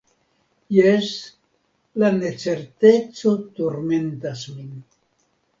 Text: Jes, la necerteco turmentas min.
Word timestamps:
Jes, 0.77 1.09
la 2.03 2.11
necerteco 2.15 3.37
turmentas 3.61 4.51
min. 4.57 4.77